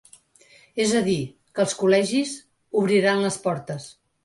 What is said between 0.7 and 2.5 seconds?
És a dir, que els col·legis